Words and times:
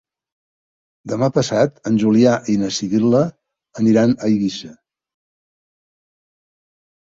Demà 1.11 1.29
passat 1.35 1.77
en 1.91 1.99
Julià 2.05 2.33
i 2.55 2.57
na 2.63 2.71
Sibil·la 2.79 3.23
aniran 3.85 4.19
a 4.27 4.33
Eivissa. 4.33 4.73